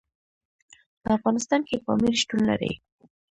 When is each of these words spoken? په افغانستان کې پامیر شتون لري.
په 1.01 1.09
افغانستان 1.17 1.61
کې 1.67 1.81
پامیر 1.85 2.13
شتون 2.21 2.41
لري. 2.49 2.73